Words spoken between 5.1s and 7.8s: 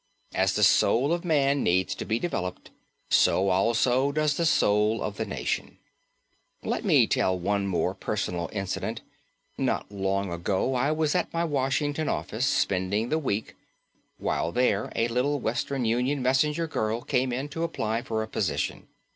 the nation. Let me tell one